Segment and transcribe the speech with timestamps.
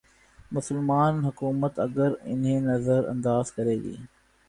[0.51, 3.95] مسلماںحکومت اگر انہیں نظر انداز کرے گی۔